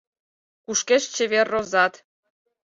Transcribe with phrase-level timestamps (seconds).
[0.63, 1.93] Кушкеш чевер розат!..